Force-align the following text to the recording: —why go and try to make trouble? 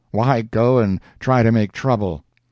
—why 0.09 0.41
go 0.41 0.79
and 0.79 0.99
try 1.19 1.43
to 1.43 1.51
make 1.51 1.71
trouble? 1.71 2.23